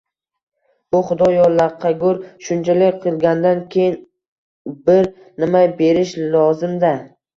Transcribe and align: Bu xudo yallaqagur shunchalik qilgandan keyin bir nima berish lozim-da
Bu 0.95 1.01
xudo 1.09 1.25
yallaqagur 1.33 2.21
shunchalik 2.47 2.97
qilgandan 3.03 3.61
keyin 3.75 4.75
bir 4.89 5.11
nima 5.45 5.63
berish 5.83 6.17
lozim-da 6.39 6.95